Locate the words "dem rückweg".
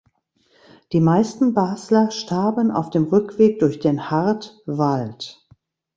2.89-3.59